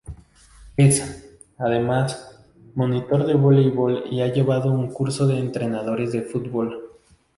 Es, 0.77 1.39
además, 1.59 2.43
monitor 2.73 3.23
de 3.23 3.35
vóleibol 3.35 4.03
y 4.09 4.21
ha 4.21 4.33
llevado 4.33 4.71
un 4.71 4.91
Curso 4.91 5.27
de 5.27 5.37
Entrenadores 5.37 6.11
de 6.11 6.23
Fútbol. 6.23 6.93